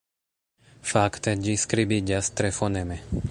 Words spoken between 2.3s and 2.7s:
tre